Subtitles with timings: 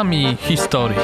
[0.00, 0.98] ulicami historii.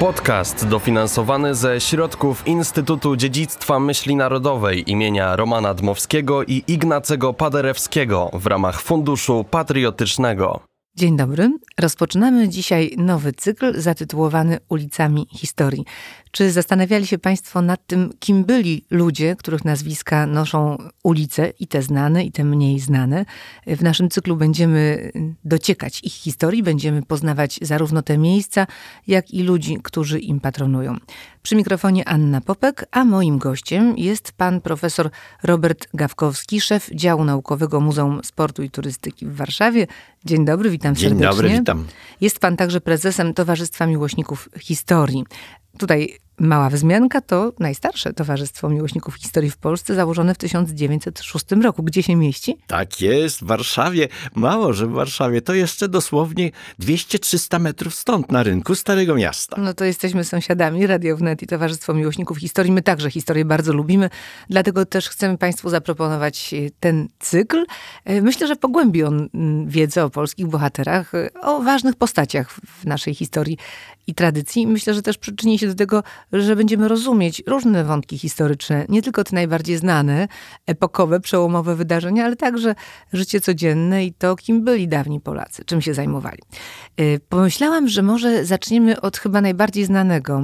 [0.00, 8.46] Podcast dofinansowany ze środków Instytutu Dziedzictwa Myśli Narodowej imienia Romana Dmowskiego i Ignacego Paderewskiego w
[8.46, 10.60] ramach Funduszu Patriotycznego.
[10.96, 11.50] Dzień dobry.
[11.80, 15.84] Rozpoczynamy dzisiaj nowy cykl zatytułowany Ulicami Historii.
[16.36, 21.82] Czy zastanawiali się Państwo nad tym, kim byli ludzie, których nazwiska noszą ulice, i te
[21.82, 23.24] znane, i te mniej znane?
[23.66, 25.12] W naszym cyklu będziemy
[25.44, 28.66] dociekać ich historii, będziemy poznawać zarówno te miejsca,
[29.06, 30.96] jak i ludzi, którzy im patronują.
[31.42, 35.10] Przy mikrofonie Anna Popek, a moim gościem jest pan profesor
[35.42, 39.86] Robert Gawkowski, szef działu naukowego Muzeum Sportu i Turystyki w Warszawie.
[40.24, 41.30] Dzień dobry, witam Dzień serdecznie.
[41.30, 41.86] dobry, witam.
[42.20, 45.24] Jest pan także prezesem Towarzystwa Miłośników Historii.
[45.78, 51.82] Tutaj mała wzmianka to najstarsze Towarzystwo Miłośników Historii w Polsce, założone w 1906 roku.
[51.82, 52.58] Gdzie się mieści?
[52.66, 54.08] Tak jest, w Warszawie.
[54.34, 55.42] Mało, że w Warszawie.
[55.42, 59.56] To jeszcze dosłownie 200-300 metrów stąd, na rynku Starego Miasta.
[59.60, 62.72] No to jesteśmy sąsiadami, Radio Wnet i Towarzystwo Miłośników Historii.
[62.72, 64.10] My także historię bardzo lubimy,
[64.50, 67.64] dlatego też chcemy Państwu zaproponować e, ten cykl.
[68.04, 72.84] E, Myślę, że pogłębi on mm, wiedzę o polskich bohaterach, e, o ważnych postaciach w
[72.84, 73.58] naszej historii
[74.06, 74.66] i tradycji.
[74.66, 79.24] Myślę, że też przyczyni się do tego, że będziemy rozumieć różne wątki historyczne, nie tylko
[79.24, 80.28] te najbardziej znane,
[80.66, 82.74] epokowe, przełomowe wydarzenia, ale także
[83.12, 86.38] życie codzienne i to, kim byli dawni Polacy, czym się zajmowali.
[87.00, 90.42] Y, Pomyślałam, że może zaczniemy od chyba najbardziej znanego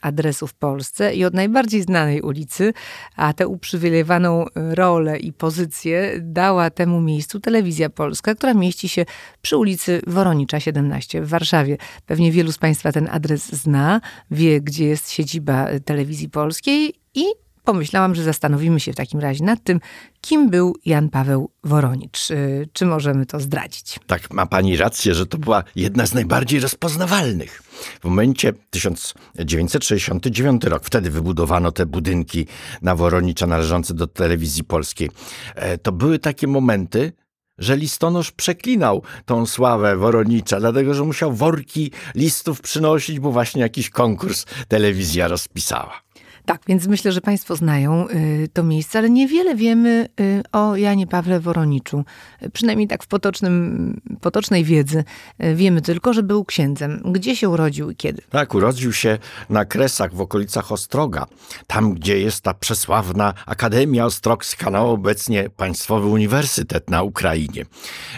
[0.00, 2.72] adresu w Polsce i od najbardziej znanej ulicy,
[3.16, 9.04] a tę uprzywilejowaną rolę i pozycję dała temu miejscu telewizja polska, która mieści się
[9.42, 11.76] przy ulicy Woronicza 17 w Warszawie.
[12.06, 17.24] Pewnie wielu z Państwa ten adres zna, wie, gdzie jest siedziba telewizji polskiej i
[17.64, 19.80] pomyślałam, że zastanowimy się w takim razie nad tym,
[20.20, 22.30] kim był Jan Paweł Woronicz.
[22.30, 23.98] Y, Czy możemy to zdradzić?
[24.06, 27.62] Tak, ma pani rację, że to była jedna z najbardziej rozpoznawalnych.
[28.00, 32.46] W momencie 1969 rok, wtedy wybudowano te budynki
[32.82, 35.10] na Woronicza należące do telewizji polskiej.
[35.54, 37.12] E, To były takie momenty,
[37.58, 43.90] że listonosz przeklinał tą sławę Woronicza, dlatego że musiał worki listów przynosić, bo właśnie jakiś
[43.90, 46.00] konkurs telewizja rozpisała.
[46.44, 51.06] Tak, więc myślę, że Państwo znają y, to miejsce, ale niewiele wiemy y, o Janie
[51.06, 52.04] Pawle Woroniczu.
[52.52, 55.04] Przynajmniej tak w potocznym, potocznej wiedzy.
[55.44, 57.02] Y, Wiemy tylko, że był księdzem.
[57.04, 58.22] Gdzie się urodził i kiedy?
[58.30, 59.18] Tak, urodził się
[59.50, 61.26] na Kresach w okolicach Ostroga,
[61.66, 67.64] tam gdzie jest ta przesławna Akademia Ostrogska, no obecnie Państwowy Uniwersytet na Ukrainie.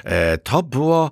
[0.05, 1.11] E, To było,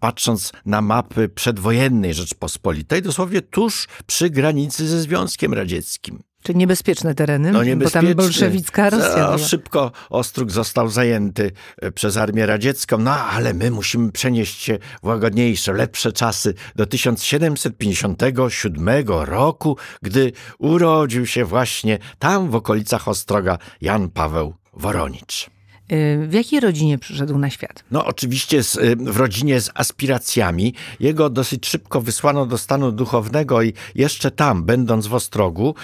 [0.00, 6.09] patrząc na mapy przedwojennej Rzeczpospolitej, dosłownie tuż przy granicy ze Związkiem Radzieckim.
[6.42, 9.38] Czyli niebezpieczne tereny, No bo tam bolszewicka Rosja była.
[9.38, 11.50] Szybko Ostróg został zajęty
[11.82, 16.86] e, przez armię radziecką, no ale my musimy przenieść się w łagodniejsze, lepsze czasy do
[16.86, 25.59] 1757 roku, gdy urodził się właśnie tam w okolicach Ostroga Jan Paweł Woronicz.
[25.92, 27.84] Y, W jakiej rodzinie przyszedł na świat?
[27.90, 30.74] No oczywiście z, y, w rodzinie z aspiracjami.
[31.00, 35.74] Jego dosyć szybko wysłano do stanu duchownego i jeszcze tam, będąc w Ostrogu,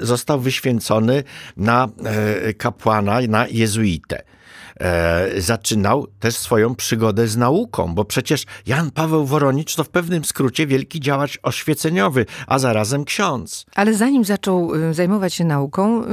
[0.00, 1.24] y, został wyświęcony
[1.56, 1.88] na
[2.58, 4.22] kapłana, na jezuitę.
[4.80, 10.24] E, zaczynał też swoją przygodę z nauką, bo przecież Jan Paweł Woronicz to w pewnym
[10.24, 13.66] skrócie wielki działacz oświeceniowy, a zarazem ksiądz.
[13.74, 16.06] Ale zanim zaczął y, zajmować się nauką, y,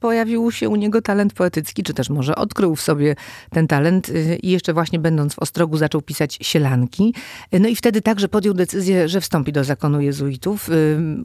[0.00, 3.16] pojawił się u niego talent poetycki, czy też może odkrył w sobie
[3.50, 7.14] ten talent y, i jeszcze właśnie będąc w Ostrogu zaczął pisać sielanki.
[7.60, 10.70] No i wtedy także podjął decyzję, że wstąpi do zakonu jezuitów.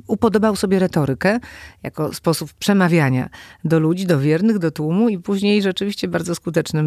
[0.07, 1.39] Upodobał sobie retorykę
[1.83, 3.29] jako sposób przemawiania
[3.63, 6.86] do ludzi, do wiernych, do tłumu i później rzeczywiście bardzo skutecznym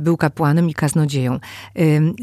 [0.00, 1.38] był kapłanem i kaznodzieją.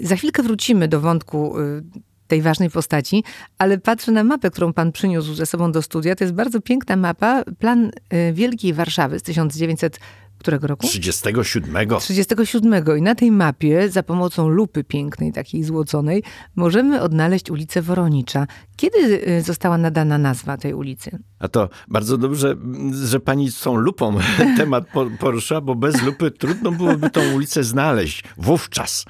[0.03, 1.83] Za chwilkę wrócimy do wątku y,
[2.27, 3.23] tej ważnej postaci,
[3.57, 6.15] ale patrzę na mapę, którą pan przyniósł ze sobą do studia.
[6.15, 9.99] To jest bardzo piękna mapa, plan y, Wielkiej Warszawy z 1900
[10.39, 10.87] którego roku?
[10.87, 11.87] 37.
[11.99, 12.97] 37.
[12.97, 16.23] I na tej mapie, za pomocą lupy pięknej, takiej złoconej,
[16.55, 18.47] możemy odnaleźć ulicę Woronicza.
[18.75, 18.97] Kiedy
[19.29, 21.19] y, została nadana nazwa tej ulicy?
[21.39, 22.55] A to bardzo dobrze,
[23.03, 24.17] że pani z tą lupą
[24.57, 29.05] temat po- porusza, bo bez lupy trudno byłoby tą ulicę znaleźć wówczas.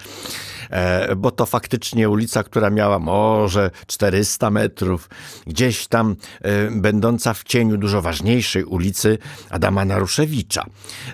[0.70, 5.10] E, Bo to faktycznie ulica, która miała może 400 metrów,
[5.48, 9.18] gdzieś tam e, będąca w cieniu dużo ważniejszej ulicy
[9.50, 10.66] Adama Naruszewicza.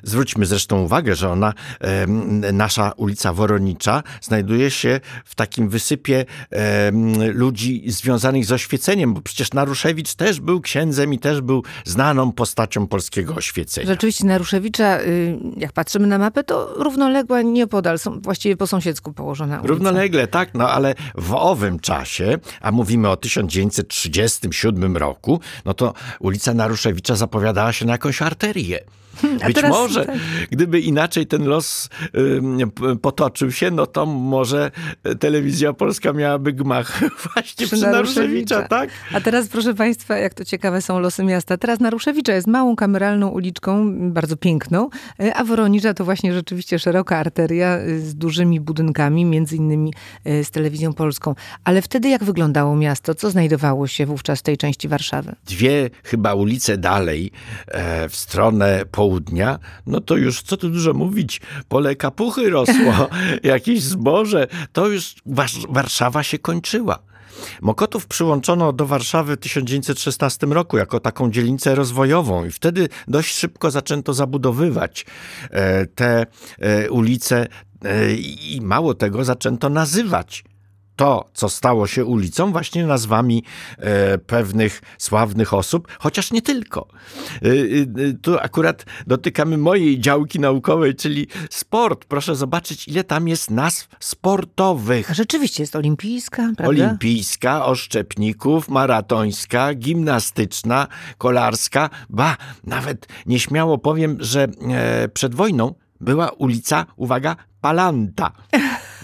[0.04, 1.54] Zwróćmy zresztą uwagę, że ona,
[2.54, 6.26] nasza ulica Woronicza, znajduje się w takim wysypie
[7.34, 12.88] ludzi związanych z oświeceniem, bo przecież Naruszewicz też był księdzem i też był znaną postacią
[12.88, 13.88] polskiego oświecenia.
[13.88, 19.45] Rzeczywiście Naruszewicza, y, jak patrzymy na mapę, to równoległa nieopodal, są właściwie po sąsiedzku położone
[19.64, 26.54] Równolegle, tak, no ale w owym czasie, a mówimy o 1937 roku, no to ulica
[26.54, 28.80] Naruszewicza zapowiadała się na jakąś arterię.
[29.42, 30.16] A Być teraz- może, tak.
[30.52, 31.90] gdyby inaczej ten los
[33.02, 34.72] potoczył się, no to może
[35.20, 37.00] telewizja polska miałaby gmach
[37.34, 38.90] właśnie przy, Naruszewicza, tak?
[39.14, 41.58] A teraz, proszę Państwa, jak to ciekawe są losy miasta.
[41.58, 44.90] Teraz Naruszewicza jest małą, kameralną uliczką, bardzo piękną,
[45.24, 49.94] y, a Woronicza to właśnie rzeczywiście szeroka arteria y, z dużymi budynkami, między innymi
[50.44, 51.36] z telewizją polską.
[51.64, 53.16] Ale wtedy jak wyglądało miasto?
[53.16, 55.36] Co znajdowało się wówczas w tej części Warszawy?
[55.46, 57.32] dwie chyba ulice dalej
[57.68, 63.10] e, w stronę południa, no to już co tu dużo mówić, pole kapuchy rosło,
[63.44, 67.00] jakieś zboże, to już Wars- Warszawa się kończyła.
[67.62, 73.72] Mokotów przyłączono do Warszawy w 1916 roku jako taką dzielnicę rozwojową i wtedy dość szybko
[73.72, 75.06] zaczęto zabudowywać
[75.52, 76.26] e, te
[76.60, 77.48] e, ulice
[77.86, 78.14] e,
[78.54, 80.44] i mało tego zaczęto nazywać
[80.96, 83.44] to, co stało się ulicą, właśnie nazwami
[83.78, 86.88] e, pewnych sławnych osób, chociaż nie tylko.
[87.42, 92.06] E, e, tu akurat dotykamy mojej działki naukowej, czyli sport.
[92.06, 95.12] Proszę zobaczyć, ile tam jest nazw sportowych.
[95.12, 96.68] A rzeczywiście jest olimpijska, prawda?
[96.68, 100.88] Olimpijska, oszczepników, maratońska, gimnastyczna,
[101.18, 101.90] kolarska.
[102.10, 108.32] Ba, nawet nieśmiało powiem, że e, przed wojną była ulica, uwaga, Palanta.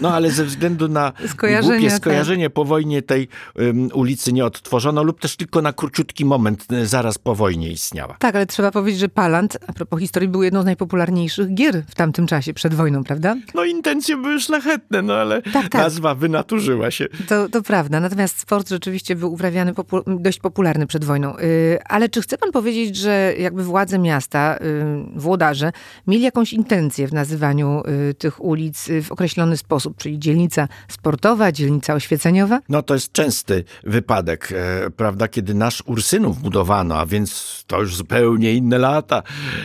[0.00, 1.98] No ale ze względu na Skojarzenia, głupie tak.
[2.00, 3.28] skojarzenie po wojnie tej
[3.60, 8.16] ym, ulicy nie odtworzono lub też tylko na króciutki moment y, zaraz po wojnie istniała.
[8.18, 11.94] Tak, ale trzeba powiedzieć, że Palant, a propos historii, był jedną z najpopularniejszych gier w
[11.94, 13.36] tamtym czasie, przed wojną, prawda?
[13.54, 15.74] No intencje były szlachetne, no ale Tak, tak.
[15.74, 17.06] nazwa wynaturzyła się.
[17.28, 18.00] To, to prawda.
[18.00, 21.34] Natomiast sport rzeczywiście był uprawiany popu- dość popularny przed wojną.
[21.38, 25.72] Yy, ale czy chce pan powiedzieć, że jakby władze miasta, yy, włodarze,
[26.06, 31.94] mieli jakąś intencję w nazywaniu yy, tych ulic w określony sposób, czyli dzielnica sportowa, dzielnica
[31.94, 32.60] oświeceniowa?
[32.68, 37.96] No to jest częsty wypadek, e, prawda, kiedy nasz Ursynów budowano, a więc to już
[37.96, 39.22] zupełnie inne lata,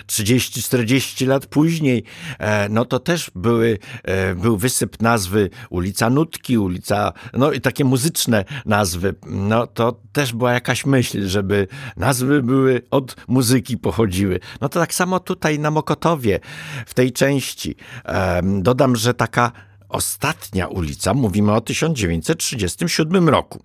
[0.07, 2.03] 30-40 lat później,
[2.39, 7.85] e, no to też były, e, był wysyp nazwy ulica Nutki, ulica, no i takie
[7.85, 11.67] muzyczne nazwy, no to też była jakaś myśl, żeby
[11.97, 14.39] nazwy były od muzyki pochodziły.
[14.61, 16.39] No to tak samo tutaj na Mokotowie,
[16.85, 17.75] w tej części.
[18.05, 19.51] Em, Dodam, że taka
[19.89, 23.63] Ostatnia ulica, mówimy o 1937 roku,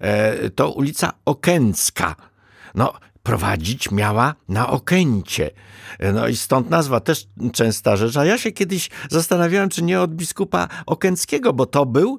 [0.00, 2.16] e, to ulica Okęcka.
[2.74, 2.92] No,
[3.22, 5.50] prowadzić miała na Okęcie.
[5.98, 8.16] E, No i stąd nazwa też częsta rzecz.
[8.16, 12.18] A ja się kiedyś zastanawiałem, czy nie od biskupa Okęckiego, bo to był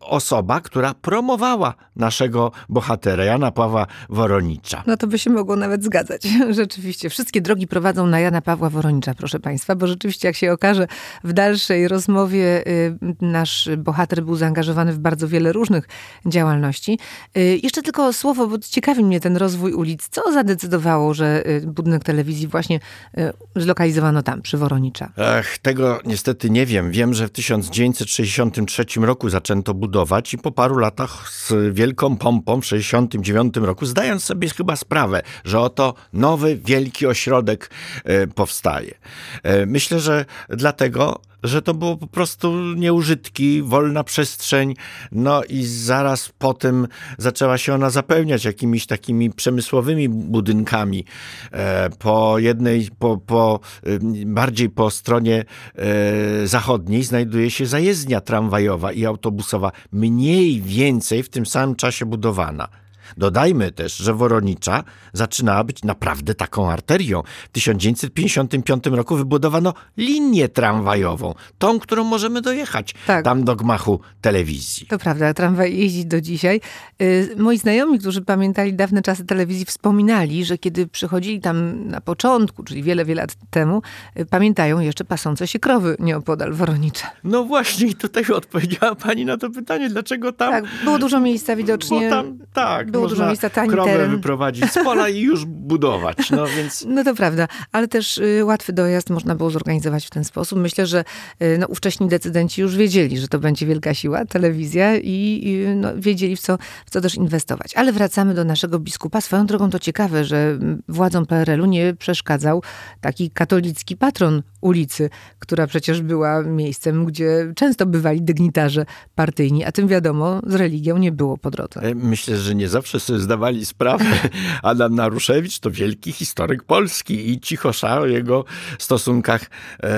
[0.00, 4.82] osoba, która promowała naszego bohatera, Jana Pawła Woronicza.
[4.86, 6.22] No to by się mogło nawet zgadzać.
[6.50, 7.10] Rzeczywiście.
[7.10, 10.86] Wszystkie drogi prowadzą na Jana Pawła Woronicza, proszę państwa, bo rzeczywiście, jak się okaże,
[11.24, 15.88] w dalszej rozmowie y, nasz bohater był zaangażowany w bardzo wiele różnych
[16.26, 16.98] działalności.
[17.36, 20.08] Y, Jeszcze tylko słowo, bo ciekawi mnie ten rozwój ulic.
[20.08, 22.80] Co zadecydowało, że y, budynek telewizji właśnie
[23.18, 25.12] y, zlokalizowano tam, przy Woronicza?
[25.16, 26.90] Ech, tego niestety nie wiem.
[26.90, 32.64] Wiem, że w 1963 roku zaczęto budować i po paru latach z wielką pompą w
[32.64, 37.70] 1969 roku, zdając sobie chyba sprawę, że oto nowy, wielki ośrodek
[38.04, 38.94] e, powstaje.
[39.42, 44.74] E, myślę, że dlatego, że to było po prostu nieużytki, wolna przestrzeń,
[45.12, 46.86] no i zaraz potem
[47.18, 51.04] zaczęła się ona zapełniać jakimiś takimi przemysłowymi budynkami.
[51.52, 55.44] E, Po jednej, po, po, ym, bardziej po stronie
[55.74, 62.68] e, zachodniej znajduje się zajezdnia tramwajowa i autobusowa, mniej więcej w tym samym czasie budowana.
[63.16, 67.22] Dodajmy też, że Woronicza zaczynała być naprawdę taką arterią.
[67.44, 73.24] W 1955 roku wybudowano linię tramwajową, tą, którą możemy dojechać Tak.
[73.24, 74.86] tam do gmachu telewizji.
[74.86, 76.60] To prawda, tramwaj jeździ do dzisiaj.
[77.02, 82.62] Y, Moi znajomi, którzy pamiętali dawne czasy telewizji, wspominali, że kiedy przychodzili tam na początku,
[82.62, 83.82] czyli wiele, wiele lat temu,
[84.18, 87.10] y, pamiętają jeszcze pasące się krowy nieopodal Woronicza.
[87.24, 90.50] No właśnie, i tutaj odpowiedziała pani na to pytanie, dlaczego tam...
[90.52, 92.00] Tak, było dużo miejsca widocznie.
[92.10, 94.10] Bo tam, tak, było można dużo miejsca, tani krowę teren.
[94.10, 96.84] wyprowadzić z pola i już budować, no więc...
[97.00, 100.58] No to prawda, ale też y, łatwy dojazd można było zorganizować w ten sposób.
[100.58, 101.04] Myślę, że
[101.42, 105.88] y, no, ówcześni decydenci już wiedzieli, że to będzie wielka siła, telewizja i, i no,
[105.96, 107.74] wiedzieli w co, w co też inwestować.
[107.74, 109.20] Ale wracamy do naszego biskupa.
[109.20, 112.62] Swoją drogą to ciekawe, że mm, władzom PRL-u nie przeszkadzał
[113.00, 119.88] taki katolicki patron ulicy, która przecież była miejscem, gdzie często bywali dygnitarze partyjni, a tym
[119.88, 121.80] wiadomo, z religią nie było po drodze.
[121.80, 124.04] E, Myślę, że nie zawsze sobie zdawali sprawę.
[124.62, 128.44] Adam Naruszewicz to wielki historyk Polski i cichosza o jego
[128.78, 129.90] stosunkach e, e,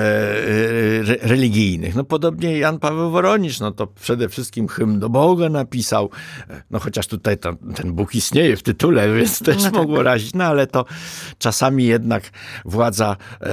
[1.21, 1.95] religijnych.
[1.95, 6.09] No podobnie Jan Paweł Woronicz, no to przede wszystkim hymn do Boga napisał.
[6.71, 9.73] No chociaż tutaj to, ten Bóg istnieje w tytule, więc też no tak.
[9.73, 10.33] mogło razić.
[10.33, 10.85] No ale to
[11.37, 12.23] czasami jednak
[12.65, 13.51] władza e,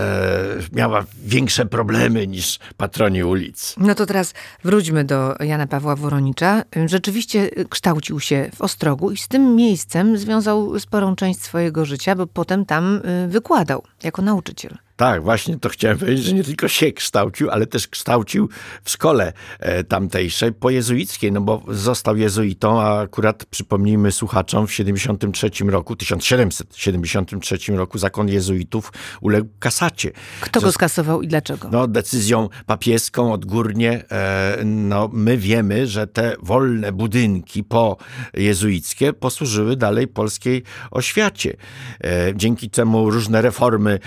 [0.73, 3.75] miała większe problemy niż patroni ulic.
[3.79, 6.63] No to teraz wróćmy do Jana Pawła Woronicza.
[6.87, 12.67] Rzeczywiście kształcił się w Ostrogu i tym miejscem związał sporą część swojego życia, bo potem
[12.67, 14.79] tam y, wykładał jako nauczyciel.
[15.01, 18.49] Tak, właśnie to chciałem powiedzieć, że nie tylko się kształcił, ale też kształcił
[18.85, 25.51] w szkole e, tamtejszej, pojezuickiej, no bo został jezuitą, a akurat przypomnijmy słuchaczom, w 73
[25.65, 30.11] roku, 1773 roku zakon jezuitów uległ kasacie.
[30.41, 31.69] Kto go skasował i dlaczego?
[31.73, 37.97] No, decyzją papieską odgórnie, e, no, my wiemy, że te wolne budynki po
[38.35, 41.57] jezuickie posłużyły dalej polskiej oświacie.
[42.05, 43.99] E, dzięki temu różne reformy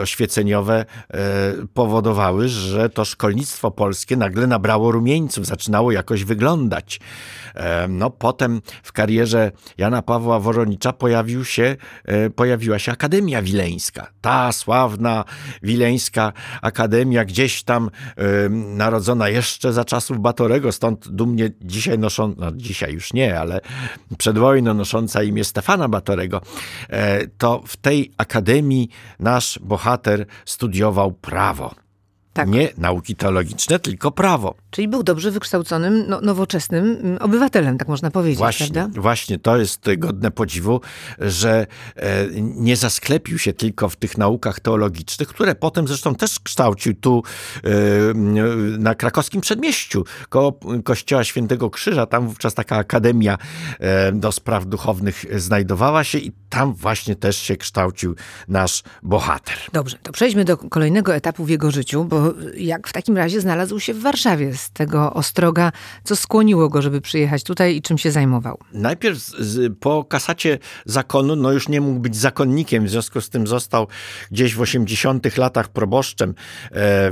[0.00, 1.16] oświeceniowe e,
[1.74, 7.00] powodowały, że to szkolnictwo polskie nagle nabrało rumieńców, zaczynało jakoś wyglądać.
[7.54, 14.06] E, no potem w karierze Jana Pawła Woronicza pojawił się, e, pojawiła się Akademia Wileńska.
[14.20, 15.24] Ta sławna
[15.62, 17.90] Wileńska Akademia, gdzieś tam
[18.52, 23.60] narodzona jeszcze za czasów Batorego, stąd dumnie dzisiaj noszą, no dzisiaj już nie, ale
[24.18, 26.40] przed wojną nosząca imię Stefana Batorego,
[27.38, 28.88] to w tej akademii
[29.18, 29.89] nasz bohater
[30.44, 31.74] studiował prawo.
[32.32, 32.48] Tak.
[32.48, 34.54] Nie nauki teologiczne, tylko prawo.
[34.70, 39.00] Czyli był dobrze wykształconym, no, nowoczesnym mm, obywatelem, tak można powiedzieć, właśnie, prawda?
[39.00, 40.80] Właśnie, to jest godne podziwu,
[41.18, 46.94] że e, nie zasklepił się tylko w tych naukach teologicznych, które potem zresztą też kształcił
[46.94, 47.22] tu
[47.64, 47.70] e,
[48.78, 52.06] na krakowskim przedmieściu, koło kościoła Świętego Krzyża.
[52.06, 53.38] Tam wówczas taka akademia
[53.78, 58.14] e, do spraw duchownych znajdowała się i tam właśnie też się kształcił
[58.48, 59.56] nasz bohater.
[59.72, 62.19] Dobrze, to przejdźmy do kolejnego etapu w jego życiu, bo
[62.56, 65.72] jak w takim razie znalazł się w Warszawie z tego Ostroga,
[66.04, 68.58] co skłoniło go, żeby przyjechać tutaj i czym się zajmował?
[68.72, 73.46] Najpierw z, po kasacie zakonu, no już nie mógł być zakonnikiem, w związku z tym
[73.46, 73.86] został
[74.30, 76.34] gdzieś w 80 latach proboszczem e,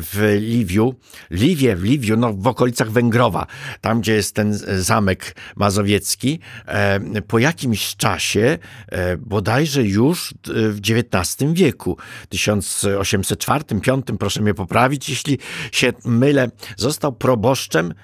[0.00, 0.94] w Liwiu.
[1.30, 3.46] Liwie, w Liwiu, no w okolicach Węgrowa,
[3.80, 6.40] tam gdzie jest ten zamek mazowiecki.
[6.66, 11.96] E, po jakimś czasie, e, bodajże już w XIX wieku,
[12.34, 15.38] 1804-5, proszę mnie poprawić, jeśli
[15.72, 17.94] się mylę, został proboszczem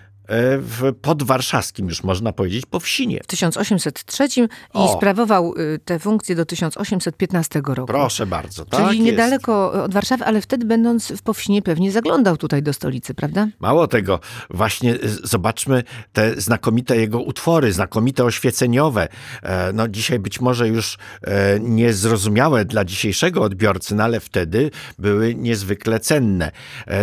[0.59, 3.21] w podwarszawskim, już można powiedzieć, po wsinie.
[3.23, 4.97] W 1803 i o.
[4.97, 7.87] sprawował y, tę funkcję do 1815 roku.
[7.87, 9.85] Proszę bardzo, tak Czyli niedaleko jest.
[9.85, 13.49] od Warszawy, ale wtedy będąc w Powsinie pewnie zaglądał tutaj do stolicy, prawda?
[13.61, 19.09] Mało tego, właśnie y, zobaczmy te znakomite jego utwory, znakomite oświeceniowe.
[19.43, 25.35] E, no dzisiaj być może już e, niezrozumiałe dla dzisiejszego odbiorcy, no ale wtedy były
[25.35, 26.51] niezwykle cenne.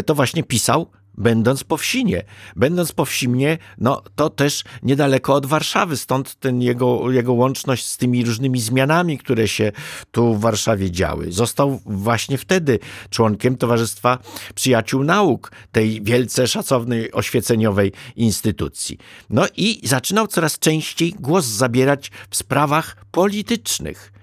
[0.06, 0.88] To właśnie pisał
[1.22, 2.24] będąc po wsinie.
[2.56, 7.98] Będąc po wsimnie, no to też niedaleko od Warszawy, stąd ten jego, jego łączność z
[7.98, 9.72] tymi różnymi zmianami, które się
[10.12, 11.32] tu w Warszawie działy.
[11.32, 14.18] Został właśnie wtedy członkiem Towarzystwa
[14.56, 18.98] Przyjaciół Nauk, tej wielce szacownej oświeceniowej instytucji.
[19.30, 24.21] No i zaczynał coraz częściej głos zabierać w sprawach politycznych.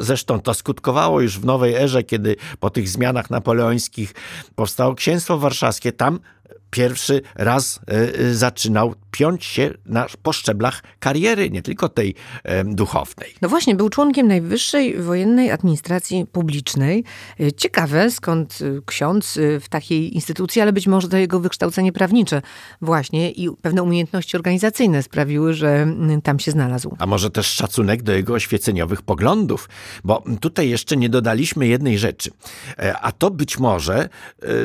[0.00, 4.14] Zresztą to skutkowało już w nowej erze, kiedy po tych zmianach napoleońskich
[4.54, 5.92] powstało księstwo warszawskie.
[5.92, 6.20] Tam
[6.72, 12.14] pierwszy raz e, e, zaczynał piąć się na, po szczeblach kariery, nie tylko tej
[12.44, 13.34] e, duchownej.
[13.42, 17.04] No właśnie, był członkiem Najwyższej Wojennej Administracji Publicznej.
[17.56, 22.42] Ciekawe, skąd ksiądz w takiej instytucji, ale być może to jego wykształcenie prawnicze
[22.82, 25.86] właśnie i pewne umiejętności organizacyjne sprawiły, że
[26.22, 26.96] tam się znalazł.
[26.98, 29.68] A może też szacunek do jego oświeceniowych poglądów,
[30.04, 32.30] bo tutaj jeszcze nie dodaliśmy jednej rzeczy.
[33.02, 34.08] A to być może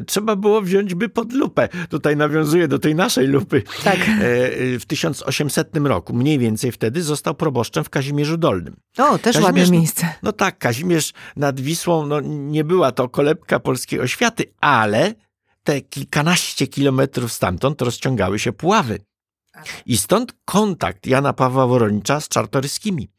[0.08, 3.64] trzeba było wziąć by pod lupę tutaj nawiązuje do tej naszej lupy.
[3.84, 3.96] Tak.
[3.96, 8.76] E, w 1800 roku, mniej więcej wtedy, został proboszczem w Kazimierzu Dolnym.
[8.98, 10.08] O, też Kazimierz, ładne miejsce.
[10.24, 15.14] No tak, Kazimierz nad Wisłą, no nie była to kolebka polskiej oświaty, ale
[15.64, 19.00] te kilkanaście kilometrów stamtąd rozciągały się Puławy.
[19.86, 23.10] I stąd kontakt Jana Pawła Woronicza z czartoryskimi.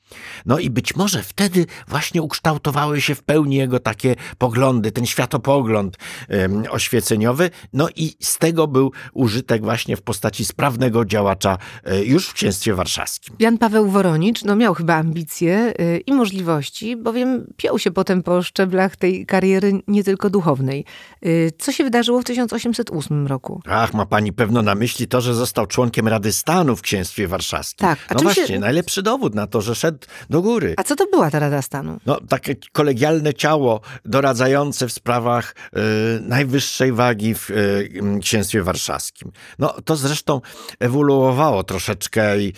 [0.46, 5.96] No i być może wtedy właśnie ukształtowały się w pełni jego takie poglądy, ten światopogląd
[6.28, 7.50] um, oświeceniowy.
[7.72, 12.74] No i z tego był użytek właśnie w postaci sprawnego działacza e, już w księstwie
[12.74, 13.36] warszawskim.
[13.38, 18.42] Jan Paweł Woronicz no, miał chyba ambicje y, i możliwości, bowiem piął się potem po
[18.42, 20.84] szczeblach tej kariery nie tylko duchownej.
[21.26, 23.62] Y, co się wydarzyło w 1808 roku?
[23.66, 27.88] Ach, ma pani pewno na myśli to, że został członkiem Rady Stanu w księstwie warszawskim.
[27.88, 27.98] Tak.
[28.08, 28.58] A no właśnie, się...
[28.58, 29.97] najlepszy dowód na to, że szedł
[30.30, 30.74] do góry.
[30.76, 32.00] A co to była ta Rada Stanu?
[32.06, 35.80] No, takie kolegialne ciało doradzające w sprawach y,
[36.20, 39.32] najwyższej wagi w y, księstwie warszawskim.
[39.58, 40.40] No, to zresztą
[40.78, 42.52] ewoluowało troszeczkę i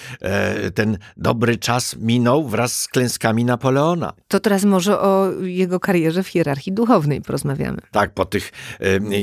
[0.66, 4.12] y, ten dobry czas minął wraz z klęskami Napoleona.
[4.28, 7.78] To teraz może o jego karierze w hierarchii duchownej porozmawiamy.
[7.90, 8.52] Tak, po tych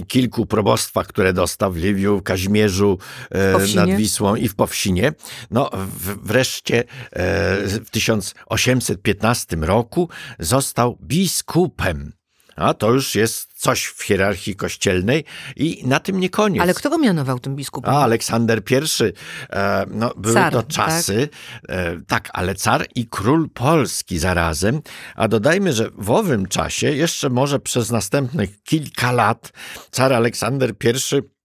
[0.08, 2.98] kilku probostwach, które dostał w Liwiu, Kazimierzu,
[3.76, 5.14] nad Wisłą i w Powsinie,
[5.52, 5.70] no
[6.24, 6.84] wreszcie
[7.86, 10.10] w 1815 roku
[10.40, 12.18] został biskupem.
[12.58, 15.24] A to już jest coś w hierarchii kościelnej
[15.56, 16.64] i na tym nie koniec.
[16.64, 17.94] Ale kto go mianował tym biskupem?
[17.94, 18.76] A, Aleksander I.
[19.50, 21.30] E, no, były car, to czasy,
[21.68, 21.78] tak?
[21.78, 24.82] E, tak, ale car i król Polski zarazem.
[25.16, 29.52] A dodajmy, że w owym czasie, jeszcze może przez następnych kilka lat,
[29.92, 31.37] car Aleksander I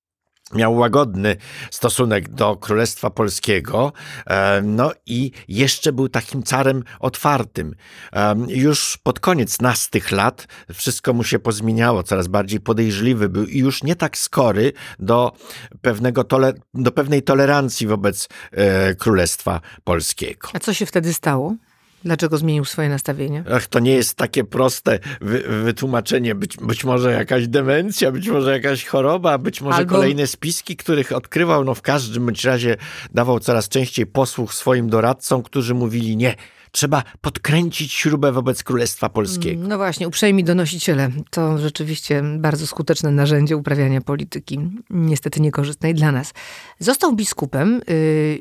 [0.54, 1.36] miał łagodny
[1.70, 3.92] stosunek do Królestwa Polskiego,
[4.26, 7.74] e, no i jeszcze był takim carem otwartym.
[8.12, 13.58] E, już pod koniec nastych lat wszystko mu się pozmieniało, coraz bardziej podejrzliwy był i
[13.58, 15.32] już nie tak skory do,
[15.80, 20.48] pewnego tole, do pewnej tolerancji wobec e, Królestwa Polskiego.
[20.52, 21.56] A co się wtedy stało?
[22.04, 23.44] Dlaczego zmienił swoje nastawienie?
[23.52, 26.34] Ach, to nie jest takie proste wy, wytłumaczenie.
[26.34, 29.94] Być, być może jakaś demencja, być może jakaś choroba, być może Albo...
[29.94, 31.64] kolejne spiski, których odkrywał.
[31.64, 32.76] No w każdym bądź razie
[33.14, 36.34] dawał coraz częściej posłuch swoim doradcom, którzy mówili nie,
[36.72, 39.68] trzeba podkręcić śrubę wobec Królestwa Polskiego.
[39.68, 41.10] No właśnie, uprzejmi donosiciele.
[41.30, 44.58] To rzeczywiście bardzo skuteczne narzędzie uprawiania polityki,
[44.90, 46.32] niestety niekorzystnej dla nas.
[46.78, 47.80] Został biskupem,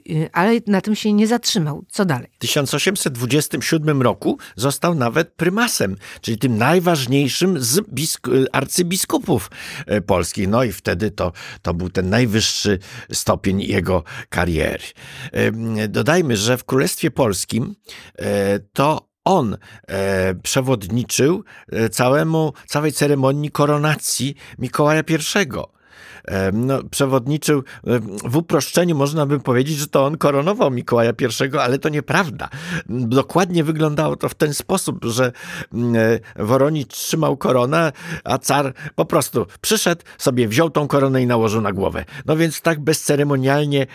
[0.06, 1.86] yy, ale na tym się nie zatrzymał.
[1.90, 2.28] Co dalej?
[2.36, 7.82] W 1827 roku został nawet prymasem, czyli tym najważniejszym z
[8.52, 9.52] arcybiskupów
[9.86, 10.48] e, polskich.
[10.48, 12.80] No i wtedy to, to był ten najwyższy
[13.12, 14.84] stopień jego kariery.
[15.90, 17.76] Dodajmy, że w Królestwie Polskim
[18.74, 25.14] to on e, przewodniczył e, całemu, całej ceremonii koronacji Mikołaja I
[26.54, 27.64] no, przewodniczył
[28.26, 32.50] w uproszczeniu, można by powiedzieć, że to on koronował Mikołaja I, ale to nieprawda.
[32.90, 35.32] Dokładnie wyglądało to w ten sposób, że
[36.36, 37.92] Woronicz trzymał koronę,
[38.24, 42.06] a car po prostu przyszedł, sobie wziął tą koronę i nałożył na głowę.
[42.26, 43.88] No więc tak bezceremonialnie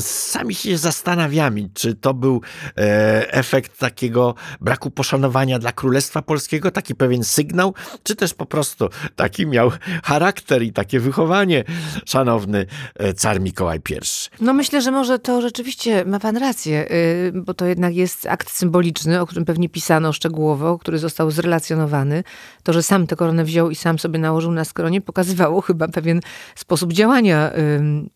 [0.00, 2.40] sami się zastanawiamy, czy to był
[2.76, 8.88] e, efekt takiego braku poszanowania dla Królestwa Polskiego, taki pewien sygnał, czy też po prostu
[9.16, 9.72] taki miał
[10.04, 11.59] charakter i takie wychowanie,
[12.06, 13.98] szanowny e, car Mikołaj I.
[14.40, 18.50] No myślę, że może to rzeczywiście ma pan rację, y, bo to jednak jest akt
[18.50, 22.24] symboliczny, o którym pewnie pisano szczegółowo, który został zrelacjonowany.
[22.62, 26.20] To, że sam tę koronę wziął i sam sobie nałożył na skronie, pokazywało chyba pewien
[26.54, 27.50] sposób działania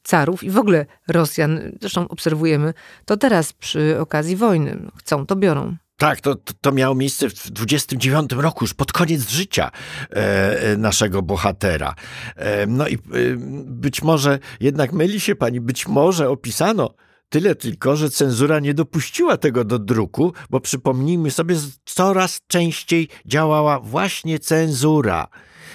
[0.03, 1.61] carów i w ogóle Rosjan.
[1.81, 4.91] Zresztą obserwujemy to teraz przy okazji wojny.
[4.97, 5.77] Chcą, to biorą.
[5.97, 9.71] Tak, to, to miało miejsce w 29 roku, już pod koniec życia
[10.11, 11.95] e, e, naszego bohatera.
[12.37, 12.99] E, no i e,
[13.65, 16.95] być może jednak myli się pani, być może opisano
[17.35, 23.81] Tyle tylko, że cenzura nie dopuściła tego do druku, bo przypomnijmy sobie, coraz częściej działała
[23.81, 25.29] właśnie cenzura.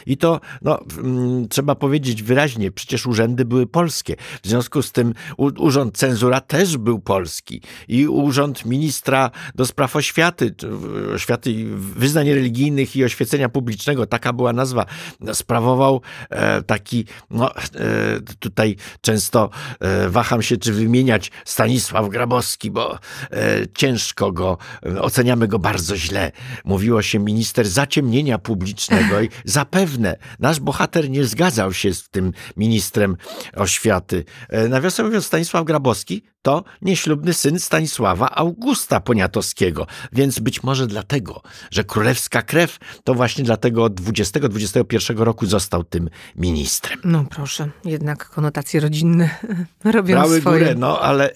[0.05, 4.15] I to no, mm, trzeba powiedzieć wyraźnie, przecież urzędy były polskie.
[4.43, 10.55] W związku z tym urząd cenzura też był polski i urząd ministra do spraw oświaty,
[11.15, 14.85] oświaty wyznań religijnych i oświecenia publicznego, taka była nazwa,
[15.33, 17.61] sprawował e, taki, no e,
[18.39, 19.49] tutaj często
[19.79, 22.99] e, waham się, czy wymieniać Stanisław Grabowski, bo
[23.73, 24.57] ciężko go,
[25.01, 26.31] oceniamy go bardzo źle.
[26.65, 29.78] Mówiło się minister zaciemnienia publicznego i zapewne
[30.39, 33.17] nasz bohater nie zgadzał się z tym ministrem
[33.55, 34.25] oświaty.
[34.49, 41.41] E, nawiasem mówiąc, Stanisław Grabowski to nieślubny syn Stanisława Augusta Poniatowskiego, więc być może dlatego,
[41.71, 46.99] że królewska krew, to właśnie dlatego od 20-21 roku został tym ministrem.
[47.03, 49.29] No proszę, jednak konotacje rodzinne
[49.83, 50.59] robią Brały swoje.
[50.59, 51.31] górę, no ale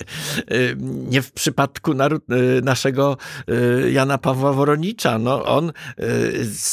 [0.52, 0.76] y,
[1.10, 1.96] nie w przypadku y,
[2.64, 3.18] naszego
[3.92, 5.18] Jana Pawła Woronicza.
[5.20, 5.72] No, on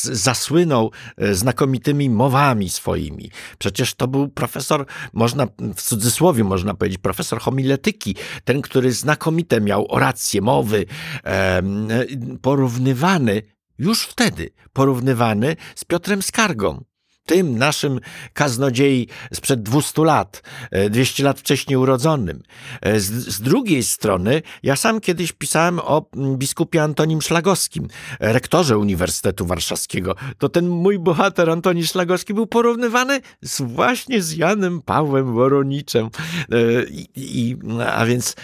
[0.02, 0.90] zasłynął
[1.32, 3.30] znakomicie znakomitymi mowami swoimi.
[3.58, 5.46] Przecież to był profesor, można
[5.76, 10.86] w cudzysłowie można powiedzieć, profesor homiletyki, ten, który znakomite miał oracje, mowy,
[11.24, 11.62] e,
[12.42, 13.42] porównywany
[13.78, 16.84] już wtedy porównywany z Piotrem Skargą
[17.30, 18.00] tym naszym
[18.32, 20.42] kaznodziei sprzed 200 lat,
[20.90, 22.42] 200 e, lat wcześniej urodzonym.
[22.82, 27.88] E, z, z, drugiej strony, ja sam kiedyś pisałem o mm, biskupie Antonim Szlagowskim,
[28.20, 30.14] rektorze Uniwersytetu Warszawskiego.
[30.38, 36.06] To ten mój bohater Antoni Szlagowski był porównywany z, właśnie z Janem Pawłem Woroniczem.
[36.52, 37.56] E, I, i,
[37.92, 38.34] a więc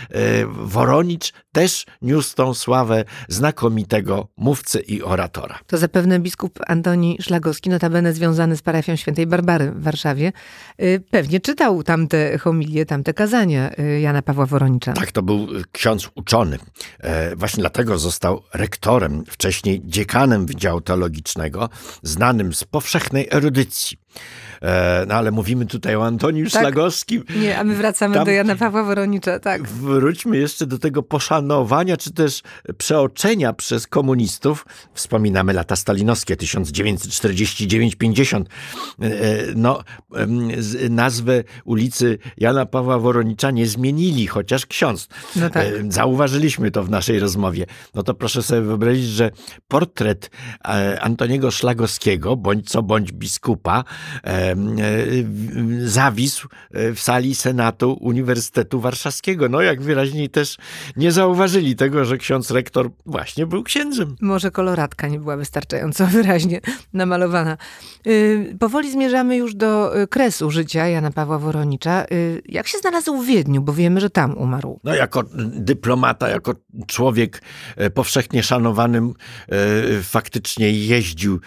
[0.48, 5.58] Woronicz też niósł tą sławę znakomitego mówcy i oratora.
[5.66, 10.32] To zapewne biskup Antoni Szlagowski, notabene związany z parafią świętej Barbary w Warszawie,
[10.82, 14.92] y, pewnie czytał tamte homilie, tamte kazania y, Jana Pawła Woronicza.
[14.92, 16.58] Tak, to był ksiądz uczony.
[17.00, 21.68] E, właśnie dlatego został rektorem, wcześniej dziekanem Wydziału Teologicznego,
[22.02, 23.98] znanym z powszechnej erudycji.
[24.62, 26.62] E, no ale mówimy tutaj o Antoniu tak.
[26.62, 27.24] Szlagowskim.
[27.40, 29.68] Nie, a my wracamy Tam do Jana Pawła Woronicza, tak.
[29.68, 32.42] Wróćmy jeszcze do tego poszanowania, czy też
[32.78, 34.66] przeoczenia przez komunistów.
[34.94, 38.40] Wspominamy lata stalinowskie, 1949-50.
[38.40, 38.44] E,
[39.56, 39.82] no,
[40.90, 45.08] nazwę ulicy Jana Pawła Woronicza nie zmienili, chociaż ksiądz.
[45.36, 45.66] No tak.
[45.66, 47.66] E, zauważyliśmy to w naszej rozmowie.
[47.94, 49.30] No to proszę sobie wyobrazić, że
[49.68, 50.30] portret
[51.00, 53.84] Antoniego Szlagowskiego, bądź co bądź biskupa,
[54.22, 54.45] E,
[55.84, 59.48] zawisł e, w sali Senatu Uniwersytetu Warszawskiego.
[59.48, 60.56] No, jak wyraźniej też
[60.96, 64.16] nie zauważyli tego, że ksiądz rektor właśnie był księdzem.
[64.20, 66.60] Może koloratka nie była wystarczająco wyraźnie
[66.92, 67.56] namalowana.
[68.06, 72.04] Y, powoli zmierzamy już do y, kresu życia Jana Pawła Woronicza.
[72.12, 74.80] Y, jak się znalazł w Wiedniu, bo wiemy, że tam umarł?
[74.84, 76.54] No, jako dyplomata, jako
[76.86, 77.42] człowiek
[77.76, 79.14] e, powszechnie szanowanym,
[80.02, 81.40] faktycznie jeździł.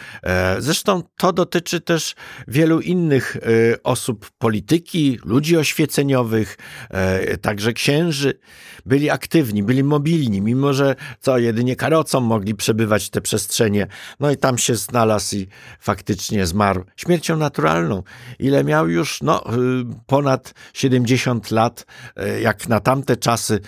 [0.60, 2.16] Zresztą to dotyczy też
[2.48, 6.58] wielu innych e, osób polityki, ludzi oświeceniowych,
[6.90, 8.34] e, także księży.
[8.86, 13.88] Byli aktywni, byli mobilni, mimo że co, jedynie karocą mogli przebywać te przestrzenie.
[14.20, 15.48] No i tam się znalazł i
[15.80, 18.04] faktycznie zmarł śmiercią naturalną.
[18.40, 19.22] Ile miał już?
[19.22, 21.86] No, y, ponad 70 lat.
[22.16, 23.60] E, jak na tamte czasy,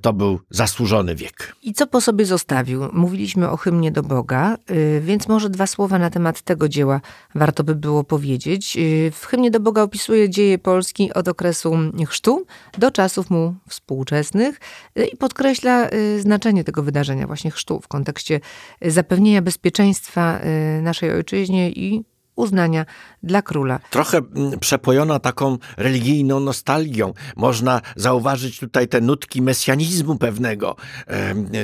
[0.00, 1.56] to był zasłużony wiek.
[1.62, 2.88] I co po sobie zostawił?
[2.92, 4.56] Mówiliśmy o hymnie do Boga,
[5.00, 7.00] więc może dwa słowa na temat tego dzieła
[7.34, 8.51] warto by było powiedzieć.
[8.76, 12.46] Y, w hymnie do Boga opisuje dzieje Polski od okresu chrztu
[12.78, 14.60] do czasów mu współczesnych
[14.98, 18.40] y, i podkreśla y, znaczenie tego wydarzenia, właśnie chrztu, w kontekście
[18.82, 20.40] zapewnienia bezpieczeństwa
[20.82, 22.04] naszej ojczyźnie i
[22.36, 22.86] uznania
[23.22, 23.80] dla króla.
[23.90, 27.12] Trochę mm, przepojona taką religijną nostalgią.
[27.36, 30.76] Można zauważyć tutaj te nutki mesjanizmu pewnego.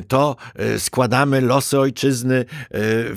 [0.08, 2.44] To e, składamy losy ojczyzny e,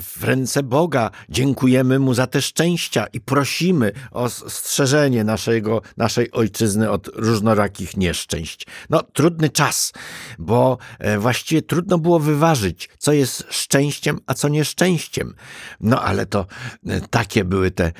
[0.00, 1.10] w ręce Boga.
[1.28, 8.66] Dziękujemy Mu za te szczęścia i prosimy o strzeżenie naszego, naszej ojczyzny od różnorakich nieszczęść.
[8.90, 9.92] No, trudny czas,
[10.38, 15.34] bo e, właściwie trudno było wyważyć, co jest szczęściem, a co nieszczęściem.
[15.80, 16.46] No, ale to
[17.10, 17.92] takie były te,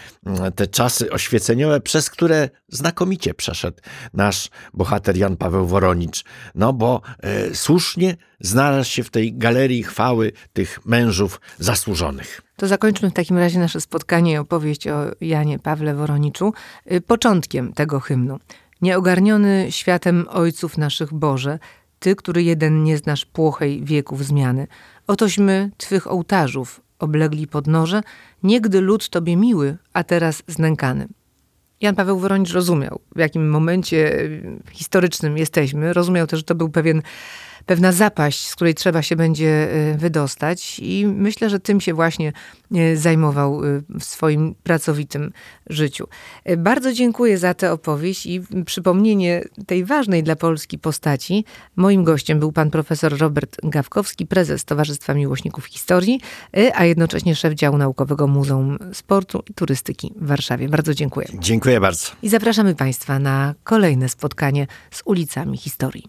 [0.55, 3.79] te czasy oświeceniowe, przez które znakomicie przeszedł
[4.15, 6.25] nasz bohater Jan Paweł Woronicz.
[6.55, 12.41] No bo e, słusznie znalazł się w tej galerii chwały tych mężów zasłużonych.
[12.57, 16.53] To zakończmy w takim razie nasze spotkanie i opowieść o Janie Pawle Woroniczu
[16.93, 18.39] y, początkiem tego hymnu.
[18.83, 21.59] Nieogarniony światem ojców naszych Boże,
[21.99, 24.67] Ty, który jeden nie znasz płochej wieków zmiany.
[25.07, 28.01] Otośmy Twych ołtarzów, oblegli podnoże,
[28.43, 31.09] niegdy lud tobie miły, a teraz znękany.
[31.81, 34.29] Jan Paweł Woronicz rozumiał, w jakim momencie
[34.73, 35.93] historycznym jesteśmy.
[35.93, 37.03] Rozumiał też, że to był pewien
[37.67, 42.33] pewna zapaść, z której trzeba się będzie y, wydostać i myślę, że tym się właśnie
[42.77, 45.33] y, zajmował y, w swoim pracowitym
[45.67, 46.07] życiu.
[46.59, 51.45] Bardzo dziękuję za tę opowieść i przypomnienie tej ważnej dla Polski postaci.
[51.77, 56.21] Moim gościem był pan profesor Robert Gawkowski, prezes Towarzystwa Miłośników Historii,
[56.75, 60.69] a jednocześnie szef działu naukowego Muzeum Sportu i Turystyki w Warszawie.
[60.69, 61.29] Bardzo dziękuję.
[61.39, 62.11] Dziękuję bardzo.
[62.23, 66.09] I zapraszamy państwa na kolejne spotkanie z ulicami historii.